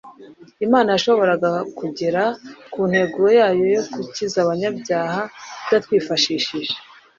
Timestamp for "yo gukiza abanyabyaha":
3.75-5.21